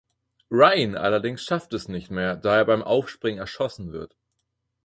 Ryan 0.49 0.95
allerdings 0.95 1.43
schafft 1.43 1.73
es 1.73 1.87
nicht 1.87 2.09
mehr, 2.09 2.35
da 2.35 2.55
er 2.57 2.65
beim 2.65 2.81
Aufspringen 2.81 3.37
erschossen 3.39 3.91
wird. 3.93 4.15